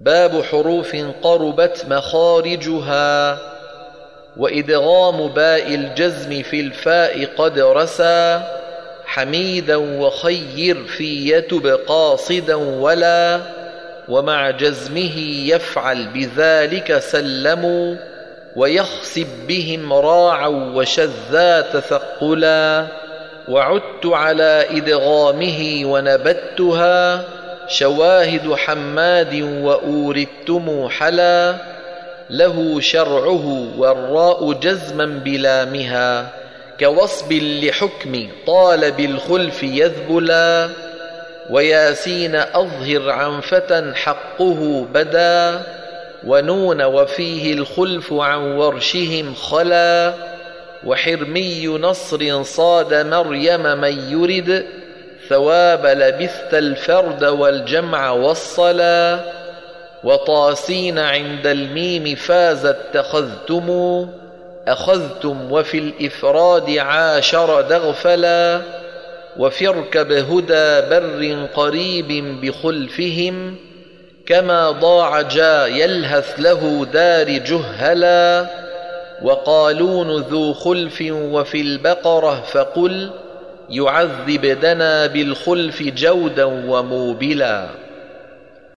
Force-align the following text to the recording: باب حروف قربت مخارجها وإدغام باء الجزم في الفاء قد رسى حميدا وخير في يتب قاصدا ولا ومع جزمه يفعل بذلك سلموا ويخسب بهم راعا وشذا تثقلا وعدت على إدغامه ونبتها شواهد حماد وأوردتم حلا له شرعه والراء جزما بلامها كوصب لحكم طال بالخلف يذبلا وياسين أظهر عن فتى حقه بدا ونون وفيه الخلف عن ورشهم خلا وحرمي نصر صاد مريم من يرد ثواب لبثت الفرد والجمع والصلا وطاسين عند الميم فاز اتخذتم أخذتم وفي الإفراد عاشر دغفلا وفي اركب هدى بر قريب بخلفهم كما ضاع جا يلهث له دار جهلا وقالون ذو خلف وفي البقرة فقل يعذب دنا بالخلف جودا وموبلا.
باب 0.00 0.42
حروف 0.42 0.96
قربت 1.22 1.84
مخارجها 1.88 3.38
وإدغام 4.36 5.28
باء 5.28 5.74
الجزم 5.74 6.42
في 6.42 6.60
الفاء 6.60 7.24
قد 7.24 7.58
رسى 7.58 8.42
حميدا 9.04 9.76
وخير 9.76 10.84
في 10.84 11.32
يتب 11.32 11.66
قاصدا 11.66 12.54
ولا 12.54 13.40
ومع 14.08 14.50
جزمه 14.50 15.18
يفعل 15.46 16.06
بذلك 16.06 16.98
سلموا 16.98 17.96
ويخسب 18.56 19.26
بهم 19.48 19.92
راعا 19.92 20.46
وشذا 20.48 21.60
تثقلا 21.60 22.86
وعدت 23.48 24.06
على 24.06 24.66
إدغامه 24.70 25.82
ونبتها 25.84 27.24
شواهد 27.70 28.54
حماد 28.54 29.34
وأوردتم 29.42 30.88
حلا 30.88 31.56
له 32.30 32.80
شرعه 32.80 33.68
والراء 33.78 34.52
جزما 34.52 35.04
بلامها 35.24 36.28
كوصب 36.80 37.32
لحكم 37.32 38.28
طال 38.46 38.92
بالخلف 38.92 39.62
يذبلا 39.62 40.68
وياسين 41.50 42.34
أظهر 42.36 43.10
عن 43.10 43.40
فتى 43.40 43.92
حقه 43.94 44.86
بدا 44.94 45.62
ونون 46.26 46.82
وفيه 46.82 47.54
الخلف 47.54 48.12
عن 48.12 48.40
ورشهم 48.40 49.34
خلا 49.34 50.14
وحرمي 50.84 51.66
نصر 51.66 52.42
صاد 52.42 52.94
مريم 52.94 53.62
من 53.62 54.10
يرد 54.10 54.66
ثواب 55.30 55.86
لبثت 55.86 56.54
الفرد 56.54 57.24
والجمع 57.24 58.10
والصلا 58.10 59.20
وطاسين 60.04 60.98
عند 60.98 61.46
الميم 61.46 62.14
فاز 62.14 62.66
اتخذتم 62.66 64.06
أخذتم 64.68 65.52
وفي 65.52 65.78
الإفراد 65.78 66.70
عاشر 66.70 67.60
دغفلا 67.60 68.60
وفي 69.36 69.68
اركب 69.68 70.12
هدى 70.12 70.88
بر 70.90 71.46
قريب 71.54 72.40
بخلفهم 72.40 73.56
كما 74.26 74.70
ضاع 74.70 75.22
جا 75.22 75.66
يلهث 75.66 76.34
له 76.38 76.86
دار 76.92 77.28
جهلا 77.28 78.46
وقالون 79.22 80.22
ذو 80.22 80.54
خلف 80.54 81.04
وفي 81.10 81.60
البقرة 81.60 82.42
فقل 82.52 83.10
يعذب 83.70 84.46
دنا 84.62 85.06
بالخلف 85.06 85.82
جودا 85.82 86.44
وموبلا. 86.44 87.68